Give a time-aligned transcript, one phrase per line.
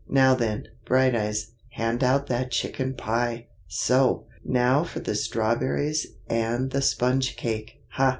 [0.09, 3.45] "Now then, Brighteyes, hand out that chicken pie!
[3.67, 4.25] So!
[4.43, 7.83] now for the strawberries and the sponge cake!
[7.89, 8.09] ha!